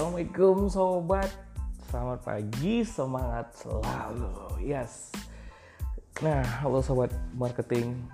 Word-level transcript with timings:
Assalamualaikum 0.00 0.64
sobat. 0.72 1.28
Selamat 1.92 2.24
pagi, 2.24 2.80
semangat 2.88 3.52
selalu. 3.52 4.32
Yes. 4.64 5.12
Nah, 6.24 6.40
halo 6.64 6.80
sobat 6.80 7.12
marketing 7.36 8.08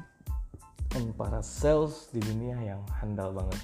Dan 0.91 1.15
para 1.15 1.39
sales 1.47 2.11
di 2.11 2.19
dunia 2.19 2.59
yang 2.59 2.83
handal 2.99 3.31
banget. 3.31 3.63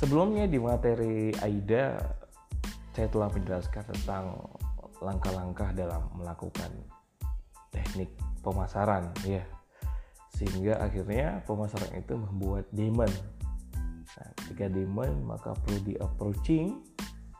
Sebelumnya 0.00 0.48
di 0.48 0.56
materi 0.56 1.36
AIDA 1.44 2.00
Saya 2.96 3.12
telah 3.12 3.28
menjelaskan 3.36 3.84
tentang 3.92 4.32
langkah-langkah 5.04 5.76
dalam 5.76 6.08
melakukan 6.16 6.72
teknik 7.68 8.16
pemasaran 8.40 9.12
ya. 9.28 9.44
Sehingga 10.32 10.80
akhirnya 10.80 11.44
pemasaran 11.44 11.92
itu 12.00 12.16
membuat 12.16 12.64
demand 12.72 13.12
ketika 14.56 14.72
demand 14.72 15.20
maka 15.28 15.52
perlu 15.52 15.84
di 15.84 16.00
approaching 16.00 16.80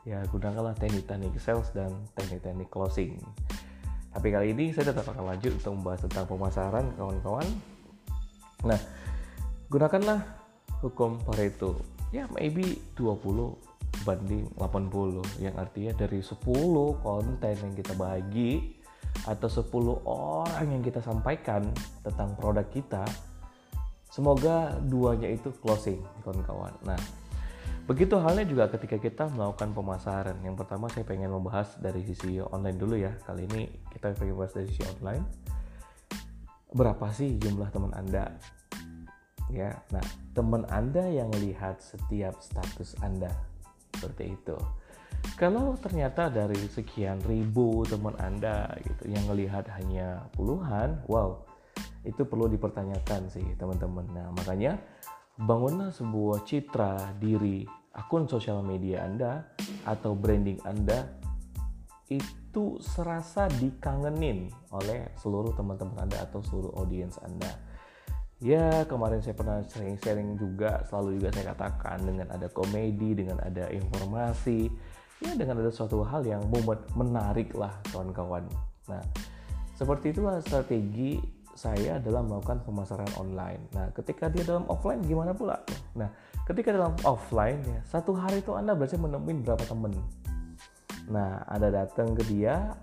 ya 0.04 0.20
gunakanlah 0.28 0.76
teknik-teknik 0.76 1.32
sales 1.40 1.72
dan 1.72 1.88
teknik-teknik 2.12 2.68
closing. 2.68 3.16
Tapi 4.12 4.28
kali 4.28 4.52
ini 4.52 4.68
saya 4.76 4.92
tetap 4.92 5.08
akan 5.16 5.32
lanjut 5.32 5.56
untuk 5.56 5.80
membahas 5.80 6.04
tentang 6.04 6.28
pemasaran 6.28 6.84
kawan-kawan. 7.00 7.48
Nah, 8.68 8.76
gunakanlah 9.72 10.20
hukum 10.84 11.16
Pareto. 11.24 11.80
Ya, 12.12 12.28
maybe 12.36 12.84
20 13.00 13.56
banding 14.04 14.44
80 14.60 15.40
yang 15.40 15.56
artinya 15.56 15.96
dari 15.96 16.20
10 16.20 16.36
konten 17.00 17.54
yang 17.56 17.72
kita 17.72 17.96
bagi 17.96 18.76
atau 19.24 19.48
10 19.48 19.72
orang 20.04 20.68
yang 20.68 20.84
kita 20.84 21.00
sampaikan 21.00 21.64
tentang 22.04 22.36
produk 22.36 22.68
kita 22.68 23.08
Semoga 24.16 24.72
duanya 24.80 25.28
itu 25.28 25.52
closing, 25.60 26.00
kawan-kawan. 26.24 26.72
Nah, 26.88 26.96
begitu 27.84 28.16
halnya 28.16 28.48
juga 28.48 28.64
ketika 28.72 28.96
kita 28.96 29.28
melakukan 29.28 29.76
pemasaran. 29.76 30.40
Yang 30.40 30.64
pertama 30.64 30.88
saya 30.88 31.04
pengen 31.04 31.36
membahas 31.36 31.76
dari 31.76 32.00
sisi 32.00 32.40
online 32.40 32.80
dulu 32.80 32.96
ya. 32.96 33.12
Kali 33.28 33.44
ini 33.44 33.68
kita 33.92 34.16
pengen 34.16 34.40
bahas 34.40 34.56
dari 34.56 34.72
sisi 34.72 34.88
online. 34.88 35.20
Berapa 36.72 37.12
sih 37.12 37.36
jumlah 37.36 37.68
teman 37.68 37.92
Anda? 37.92 38.32
Ya, 39.52 39.84
nah 39.92 40.00
teman 40.32 40.64
Anda 40.72 41.12
yang 41.12 41.28
lihat 41.36 41.84
setiap 41.84 42.40
status 42.40 42.96
Anda 43.04 43.28
seperti 43.92 44.32
itu. 44.32 44.56
Kalau 45.36 45.76
ternyata 45.76 46.32
dari 46.32 46.56
sekian 46.72 47.20
ribu 47.28 47.84
teman 47.84 48.16
Anda 48.16 48.72
gitu 48.80 49.12
yang 49.12 49.28
melihat 49.28 49.68
hanya 49.76 50.24
puluhan, 50.32 51.04
wow, 51.04 51.44
itu 52.06 52.22
perlu 52.24 52.46
dipertanyakan 52.46 53.28
sih 53.28 53.44
teman-teman. 53.58 54.06
Nah 54.14 54.26
makanya 54.32 54.78
bangunlah 55.36 55.92
sebuah 55.92 56.46
citra 56.46 57.18
diri 57.20 57.66
akun 57.92 58.30
sosial 58.30 58.62
media 58.62 59.04
Anda 59.04 59.44
atau 59.84 60.16
branding 60.16 60.62
Anda 60.64 61.04
itu 62.06 62.78
serasa 62.78 63.50
dikangenin 63.58 64.48
oleh 64.70 65.10
seluruh 65.18 65.52
teman-teman 65.58 66.06
Anda 66.06 66.24
atau 66.24 66.40
seluruh 66.40 66.72
audiens 66.78 67.18
Anda. 67.20 67.50
Ya 68.36 68.84
kemarin 68.84 69.24
saya 69.24 69.32
pernah 69.32 69.64
sharing-sharing 69.64 70.36
juga 70.36 70.84
selalu 70.86 71.20
juga 71.20 71.32
saya 71.32 71.56
katakan 71.56 72.04
dengan 72.04 72.28
ada 72.30 72.52
komedi, 72.52 73.16
dengan 73.16 73.40
ada 73.40 73.72
informasi, 73.72 74.68
ya 75.24 75.32
dengan 75.32 75.64
ada 75.64 75.72
suatu 75.72 76.04
hal 76.04 76.20
yang 76.22 76.44
menarik 76.92 77.56
lah 77.56 77.72
kawan-kawan. 77.90 78.44
Nah 78.92 79.00
seperti 79.72 80.12
itulah 80.12 80.40
strategi 80.44 81.35
saya 81.56 81.96
adalah 81.96 82.20
melakukan 82.20 82.60
pemasaran 82.68 83.08
online. 83.16 83.64
Nah, 83.72 83.88
ketika 83.96 84.28
dia 84.28 84.44
dalam 84.44 84.68
offline 84.68 85.00
gimana 85.00 85.32
pula? 85.32 85.56
Nah, 85.96 86.12
ketika 86.44 86.68
dalam 86.70 86.92
offline 87.08 87.64
ya, 87.64 87.80
satu 87.88 88.12
hari 88.12 88.44
itu 88.44 88.52
Anda 88.52 88.76
berhasil 88.76 89.00
menemuin 89.00 89.40
berapa 89.40 89.64
temen. 89.64 89.96
Nah, 91.08 91.40
Anda 91.48 91.72
datang 91.72 92.12
ke 92.12 92.28
dia, 92.28 92.76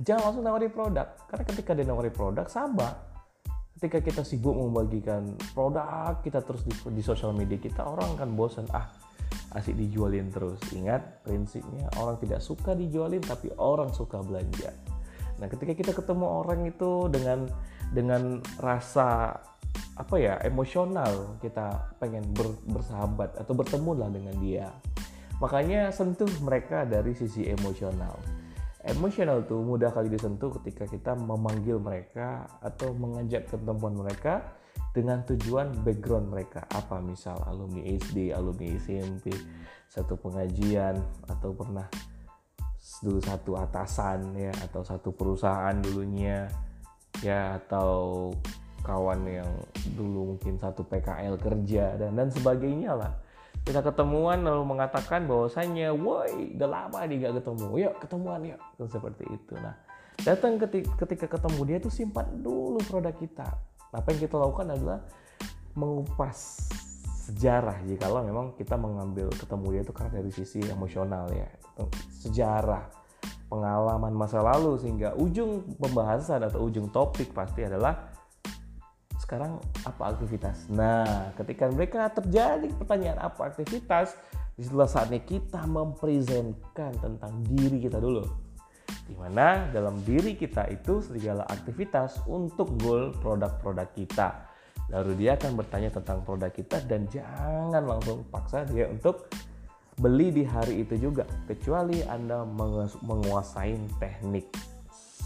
jangan 0.00 0.32
langsung 0.32 0.44
nawari 0.48 0.72
produk. 0.72 1.04
Karena 1.28 1.44
ketika 1.44 1.70
dia 1.76 1.84
nawari 1.84 2.08
produk, 2.08 2.48
sabar. 2.48 3.12
Ketika 3.76 4.00
kita 4.00 4.22
sibuk 4.24 4.56
membagikan 4.56 5.36
produk 5.52 6.16
kita 6.24 6.40
terus 6.40 6.64
di, 6.64 6.72
di 6.72 7.02
sosial 7.04 7.36
media 7.36 7.60
kita, 7.60 7.84
orang 7.84 8.16
kan 8.16 8.32
bosan. 8.32 8.64
Ah, 8.72 8.88
asik 9.52 9.76
dijualin 9.76 10.32
terus. 10.32 10.56
Ingat 10.72 11.20
prinsipnya 11.20 11.92
orang 12.00 12.16
tidak 12.24 12.40
suka 12.40 12.72
dijualin, 12.72 13.20
tapi 13.20 13.52
orang 13.60 13.92
suka 13.92 14.24
belanja. 14.24 14.72
Nah, 15.44 15.52
ketika 15.52 15.76
kita 15.76 15.92
ketemu 15.92 16.24
orang 16.24 16.64
itu 16.64 17.04
dengan 17.12 17.44
dengan 17.92 18.40
rasa 18.56 19.36
apa 20.00 20.16
ya 20.16 20.40
emosional 20.40 21.36
kita 21.44 21.92
pengen 22.00 22.24
ber, 22.32 22.56
bersahabat 22.64 23.36
atau 23.36 23.52
bertemu 23.52 23.92
lah 23.92 24.08
dengan 24.08 24.34
dia. 24.40 24.72
Makanya 25.44 25.92
sentuh 25.92 26.32
mereka 26.40 26.88
dari 26.88 27.12
sisi 27.12 27.44
emosional. 27.44 28.16
Emosional 28.88 29.44
tuh 29.44 29.60
mudah 29.60 29.92
kali 29.92 30.08
disentuh 30.08 30.48
ketika 30.64 30.88
kita 30.88 31.12
memanggil 31.12 31.76
mereka 31.76 32.48
atau 32.64 32.96
mengajak 32.96 33.44
ketemuan 33.44 34.00
mereka 34.00 34.56
dengan 34.96 35.28
tujuan 35.28 35.76
background 35.84 36.32
mereka. 36.32 36.64
Apa 36.72 37.04
misal 37.04 37.36
alumni 37.44 37.84
SD 37.84 38.32
alumni 38.32 38.80
SMP 38.80 39.28
satu 39.92 40.16
pengajian 40.16 40.96
atau 41.28 41.52
pernah 41.52 41.84
dulu 43.00 43.20
satu 43.24 43.56
atasan 43.56 44.36
ya 44.36 44.52
atau 44.68 44.84
satu 44.84 45.16
perusahaan 45.16 45.72
dulunya 45.80 46.44
ya 47.24 47.56
atau 47.56 48.28
kawan 48.84 49.24
yang 49.24 49.48
dulu 49.96 50.36
mungkin 50.36 50.60
satu 50.60 50.84
PKL 50.84 51.40
kerja 51.40 51.96
dan 51.96 52.12
dan 52.12 52.28
sebagainya 52.28 52.92
lah. 52.92 53.12
Kita 53.64 53.80
ketemuan 53.80 54.44
lalu 54.44 54.76
mengatakan 54.76 55.24
bahwasanya 55.24 55.96
woi 55.96 56.52
udah 56.52 56.68
lama 56.68 57.00
nih 57.08 57.24
gak 57.24 57.40
ketemu. 57.40 57.88
Yuk 57.88 57.94
ketemuan 58.04 58.40
yuk. 58.44 58.60
Kan 58.76 58.88
seperti 58.92 59.24
itu. 59.32 59.54
Nah 59.56 59.72
datang 60.20 60.60
ketika, 60.60 60.92
ketika 61.08 61.26
ketemu 61.40 61.60
dia 61.64 61.78
tuh 61.80 61.92
simpan 61.92 62.28
dulu 62.44 62.76
produk 62.84 63.16
kita. 63.16 63.48
Apa 63.96 64.12
yang 64.12 64.20
kita 64.20 64.36
lakukan 64.36 64.68
adalah 64.76 65.00
mengupas 65.72 66.68
sejarah 67.24 67.80
jikalau 67.88 68.20
memang 68.20 68.52
kita 68.54 68.76
mengambil 68.76 69.32
ketemu 69.32 69.66
dia 69.72 69.82
itu 69.82 69.92
karena 69.96 70.12
dari 70.20 70.30
sisi 70.30 70.60
emosional 70.68 71.32
ya 71.32 71.48
sejarah 72.20 72.84
pengalaman 73.48 74.12
masa 74.12 74.44
lalu 74.44 74.76
sehingga 74.76 75.16
ujung 75.16 75.64
pembahasan 75.78 76.44
atau 76.44 76.66
ujung 76.66 76.90
topik 76.90 77.32
pasti 77.32 77.64
adalah 77.64 78.12
sekarang 79.24 79.56
apa 79.88 80.12
aktivitas. 80.12 80.68
Nah, 80.68 81.32
ketika 81.32 81.72
mereka 81.72 82.12
terjadi 82.12 82.68
pertanyaan 82.76 83.24
apa 83.24 83.48
aktivitas, 83.48 84.12
di 84.52 84.68
situlah 84.68 84.86
saatnya 84.86 85.24
kita 85.24 85.64
mempresentkan 85.64 86.92
tentang 87.00 87.32
diri 87.48 87.80
kita 87.80 87.96
dulu. 87.98 88.20
Di 89.08 89.16
mana 89.16 89.72
dalam 89.72 89.96
diri 90.04 90.36
kita 90.36 90.68
itu 90.68 91.00
segala 91.00 91.48
aktivitas 91.48 92.20
untuk 92.28 92.76
goal 92.84 93.16
produk-produk 93.16 93.88
kita. 93.96 94.28
Lalu 94.92 95.24
dia 95.24 95.36
akan 95.40 95.56
bertanya 95.56 95.90
tentang 95.94 96.20
produk 96.24 96.52
kita 96.52 96.84
dan 96.84 97.08
jangan 97.08 97.84
langsung 97.84 98.24
paksa 98.28 98.68
dia 98.68 98.88
untuk 98.90 99.32
beli 99.96 100.34
di 100.34 100.42
hari 100.42 100.82
itu 100.82 100.98
juga 100.98 101.24
kecuali 101.46 102.02
Anda 102.04 102.42
menguasai 103.00 103.78
teknik 104.02 104.50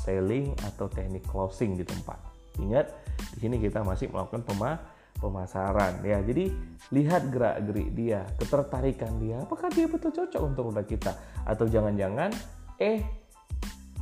selling 0.04 0.54
atau 0.64 0.86
teknik 0.86 1.24
closing 1.26 1.74
di 1.74 1.84
tempat. 1.84 2.20
Ingat, 2.58 2.90
di 3.34 3.38
sini 3.44 3.56
kita 3.58 3.82
masih 3.82 4.10
melakukan 4.10 4.44
pema 4.46 4.78
pemasaran 5.18 5.98
ya. 6.06 6.22
Jadi 6.22 6.54
lihat 6.94 7.28
gerak-gerik 7.34 7.90
dia, 7.92 8.22
ketertarikan 8.38 9.18
dia, 9.18 9.42
apakah 9.42 9.68
dia 9.74 9.90
betul 9.90 10.14
cocok 10.14 10.42
untuk 10.42 10.70
produk 10.70 10.86
kita 10.86 11.12
atau 11.42 11.66
jangan-jangan 11.66 12.30
eh 12.78 13.02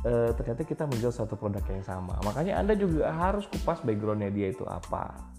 e, 0.05 0.11
ternyata 0.37 0.61
kita 0.61 0.85
menjual 0.85 1.13
satu 1.13 1.33
produk 1.33 1.65
yang 1.65 1.81
sama. 1.81 2.21
Makanya 2.21 2.61
Anda 2.61 2.77
juga 2.77 3.09
harus 3.09 3.49
kupas 3.49 3.81
backgroundnya 3.81 4.29
dia 4.29 4.53
itu 4.53 4.63
apa 4.69 5.37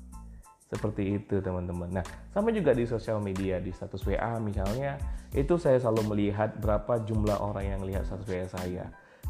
seperti 0.69 1.17
itu 1.17 1.41
teman-teman. 1.41 1.88
Nah, 1.88 2.05
sama 2.29 2.53
juga 2.53 2.76
di 2.76 2.85
sosial 2.85 3.25
media, 3.25 3.56
di 3.56 3.73
status 3.73 4.05
WA 4.05 4.37
misalnya, 4.37 5.00
itu 5.32 5.56
saya 5.56 5.81
selalu 5.81 6.12
melihat 6.12 6.61
berapa 6.61 7.00
jumlah 7.09 7.41
orang 7.41 7.65
yang 7.65 7.82
lihat 7.88 8.05
status 8.05 8.29
WA 8.29 8.47
saya. 8.47 8.87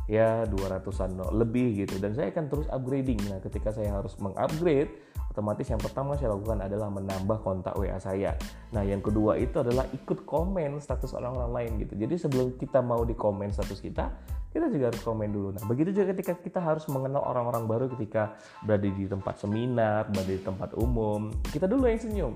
Ya, 0.08 0.48
200-an 0.48 1.20
lebih 1.36 1.84
gitu. 1.84 2.00
Dan 2.00 2.16
saya 2.16 2.32
akan 2.32 2.48
terus 2.48 2.66
upgrading. 2.72 3.20
Nah, 3.28 3.38
ketika 3.44 3.70
saya 3.70 3.92
harus 3.92 4.16
mengupgrade, 4.18 4.90
otomatis 5.38 5.70
yang 5.70 5.78
pertama 5.78 6.18
saya 6.18 6.34
lakukan 6.34 6.66
adalah 6.66 6.90
menambah 6.90 7.38
kontak 7.46 7.78
WA 7.78 7.94
saya. 8.02 8.34
Nah, 8.74 8.82
yang 8.82 8.98
kedua 8.98 9.38
itu 9.38 9.62
adalah 9.62 9.86
ikut 9.94 10.26
komen 10.26 10.82
status 10.82 11.14
orang-orang 11.14 11.54
lain 11.54 11.70
gitu. 11.86 11.94
Jadi 11.94 12.18
sebelum 12.18 12.58
kita 12.58 12.82
mau 12.82 13.06
di 13.06 13.14
komen 13.14 13.54
status 13.54 13.78
kita, 13.78 14.10
kita 14.50 14.66
juga 14.66 14.90
harus 14.90 14.98
komen 15.06 15.30
dulu. 15.30 15.54
Nah, 15.54 15.62
begitu 15.70 15.94
juga 15.94 16.10
ketika 16.10 16.34
kita 16.34 16.58
harus 16.58 16.90
mengenal 16.90 17.22
orang-orang 17.22 17.70
baru 17.70 17.86
ketika 17.94 18.34
berada 18.66 18.90
di 18.90 19.06
tempat 19.06 19.38
seminar, 19.38 20.10
berada 20.10 20.32
di 20.34 20.42
tempat 20.42 20.74
umum, 20.74 21.30
kita 21.54 21.70
dulu 21.70 21.86
yang 21.86 22.02
senyum. 22.02 22.34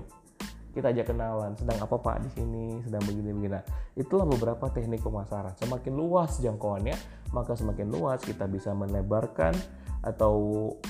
Kita 0.73 0.89
ajak 0.89 1.13
kenalan, 1.13 1.53
sedang 1.53 1.77
apa 1.85 2.01
Pak 2.01 2.17
di 2.25 2.29
sini, 2.33 2.81
sedang 2.81 3.03
begini-begini. 3.05 3.51
Nah, 3.51 3.61
itulah 3.93 4.25
beberapa 4.25 4.71
teknik 4.71 5.03
pemasaran. 5.03 5.53
Semakin 5.59 5.93
luas 5.93 6.39
jangkauannya, 6.41 6.97
maka 7.29 7.53
semakin 7.53 7.93
luas 7.93 8.23
kita 8.25 8.49
bisa 8.49 8.73
menebarkan 8.73 9.53
atau 10.03 10.35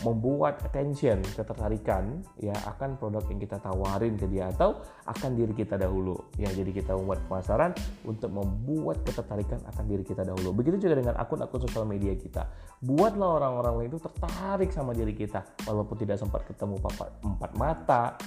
membuat 0.01 0.57
attention 0.65 1.21
ketertarikan 1.37 2.25
ya 2.41 2.53
akan 2.65 2.97
produk 2.97 3.21
yang 3.29 3.39
kita 3.39 3.61
tawarin 3.61 4.17
ke 4.17 4.25
dia 4.25 4.49
atau 4.49 4.81
akan 5.05 5.37
diri 5.37 5.53
kita 5.53 5.77
dahulu. 5.77 6.17
Ya 6.41 6.49
jadi 6.49 6.73
kita 6.73 6.97
membuat 6.97 7.21
pemasaran 7.29 7.71
untuk 8.03 8.33
membuat 8.33 9.05
ketertarikan 9.05 9.61
akan 9.69 9.85
diri 9.85 10.01
kita 10.01 10.25
dahulu. 10.25 10.51
Begitu 10.57 10.89
juga 10.89 10.97
dengan 10.97 11.15
akun-akun 11.21 11.61
sosial 11.69 11.85
media 11.85 12.17
kita. 12.17 12.49
Buatlah 12.81 13.39
orang-orang 13.39 13.73
lain 13.85 13.89
itu 13.93 14.01
tertarik 14.01 14.73
sama 14.73 14.97
diri 14.97 15.13
kita 15.13 15.45
walaupun 15.69 15.95
tidak 16.01 16.17
sempat 16.17 16.41
ketemu 16.49 16.81
empat 17.21 17.51
mata 17.55 18.17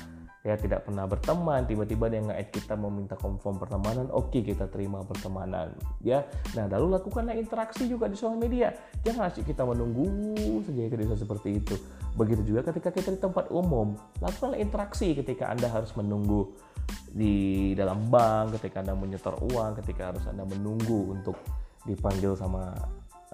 ya 0.46 0.54
tidak 0.54 0.87
pernah 0.87 1.10
berteman 1.10 1.66
tiba-tiba 1.66 2.06
dia 2.06 2.22
nge-add 2.22 2.54
kita 2.54 2.78
meminta 2.78 3.19
confirm 3.19 3.58
pertemanan 3.58 4.06
oke 4.14 4.38
kita 4.38 4.70
terima 4.70 5.02
pertemanan. 5.02 5.75
Ya 6.06 6.22
nah 6.54 6.70
lalu 6.70 6.94
lakukanlah 6.94 7.34
interaksi 7.34 7.90
juga 7.90 8.06
di 8.06 8.14
sosial 8.14 8.38
media. 8.38 8.70
Jangan 9.02 9.26
asik 9.26 9.50
kita 9.50 9.66
menunggu 9.66 10.06
saja 10.62 10.87
ketika 10.87 11.19
seperti 11.19 11.58
itu. 11.58 11.75
Begitu 12.14 12.54
juga 12.54 12.62
ketika 12.70 12.94
kita 12.94 13.10
di 13.10 13.19
tempat 13.19 13.50
umum 13.50 13.98
lakukanlah 14.22 14.62
interaksi 14.62 15.19
ketika 15.19 15.50
anda 15.50 15.66
harus 15.66 15.90
menunggu 15.98 16.54
di 17.10 17.75
dalam 17.75 18.06
bank 18.06 18.54
ketika 18.62 18.87
anda 18.87 18.94
menyetor 18.94 19.34
uang 19.50 19.82
ketika 19.82 20.14
harus 20.14 20.22
anda 20.31 20.46
menunggu 20.46 21.10
untuk 21.10 21.34
dipanggil 21.82 22.38
sama 22.38 22.70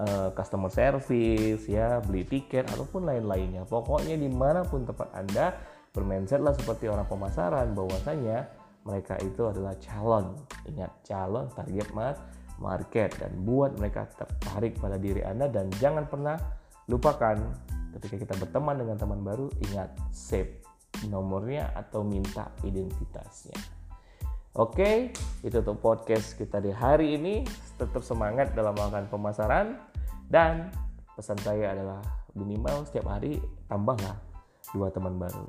uh, 0.00 0.32
customer 0.32 0.72
service 0.72 1.68
ya 1.68 2.00
beli 2.00 2.24
tiket 2.24 2.72
ataupun 2.72 3.04
lain-lainnya. 3.04 3.68
Pokoknya 3.68 4.16
di 4.16 4.32
mana 4.32 4.64
pun 4.64 4.88
tempat 4.88 5.12
anda 5.12 5.52
bermindset 5.92 6.40
lah 6.40 6.56
seperti 6.56 6.88
orang 6.88 7.04
pemasaran 7.06 7.76
bahwasanya 7.76 8.48
mereka 8.82 9.14
itu 9.22 9.46
adalah 9.46 9.76
calon 9.78 10.34
ingat 10.66 10.90
calon 11.04 11.46
target 11.52 11.88
market 12.58 13.10
dan 13.20 13.32
buat 13.44 13.76
mereka 13.76 14.08
tertarik 14.16 14.80
pada 14.80 14.96
diri 14.96 15.22
anda 15.22 15.46
dan 15.46 15.68
jangan 15.78 16.08
pernah 16.08 16.36
lupakan 16.88 17.36
ketika 18.00 18.16
kita 18.26 18.34
berteman 18.40 18.80
dengan 18.80 18.96
teman 18.96 19.20
baru 19.20 19.46
ingat 19.70 19.92
save 20.10 20.64
nomornya 21.08 21.70
atau 21.76 22.02
minta 22.02 22.48
identitasnya 22.64 23.82
Oke, 24.52 25.08
itu 25.40 25.56
untuk 25.64 25.80
podcast 25.80 26.36
kita 26.36 26.60
di 26.60 26.68
hari 26.68 27.16
ini. 27.16 27.40
Tetap 27.80 28.04
semangat 28.04 28.52
dalam 28.52 28.76
melakukan 28.76 29.08
pemasaran 29.08 29.80
dan 30.28 30.68
pesan 31.16 31.40
saya 31.40 31.72
adalah 31.72 32.04
minimal 32.36 32.84
setiap 32.84 33.16
hari 33.16 33.40
tambahlah 33.64 34.12
dua 34.76 34.92
teman 34.92 35.16
baru. 35.16 35.48